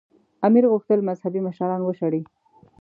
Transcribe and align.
امیر 0.47 0.63
غوښتل 0.71 0.99
مذهبي 1.09 1.41
مشران 1.47 1.81
وشړي. 1.83 2.21